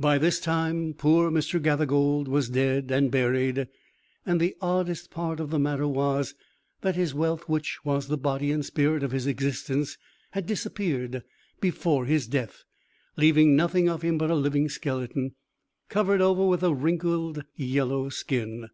By 0.00 0.18
this 0.18 0.40
time 0.40 0.94
poor 0.94 1.30
Mr. 1.30 1.62
Gathergold 1.62 2.26
was 2.26 2.48
dead 2.48 2.90
and 2.90 3.08
buried; 3.08 3.68
and 4.26 4.40
the 4.40 4.56
oddest 4.60 5.12
part 5.12 5.38
of 5.38 5.50
the 5.50 5.60
matter 5.60 5.86
was, 5.86 6.34
that 6.80 6.96
his 6.96 7.14
wealth 7.14 7.48
which 7.48 7.78
was 7.84 8.08
the 8.08 8.18
body 8.18 8.50
and 8.50 8.64
spirit 8.66 9.04
of 9.04 9.12
his 9.12 9.28
existence, 9.28 9.96
had 10.32 10.44
disappeared 10.46 11.22
before 11.60 12.04
his 12.06 12.26
death, 12.26 12.64
leaving 13.16 13.54
nothing 13.54 13.88
of 13.88 14.02
him 14.02 14.18
but 14.18 14.28
a 14.32 14.34
living 14.34 14.68
skeleton, 14.68 15.36
covered 15.88 16.20
over 16.20 16.44
with 16.44 16.64
a 16.64 16.74
wrinkled, 16.74 17.44
yellow 17.54 18.08
skin. 18.08 18.70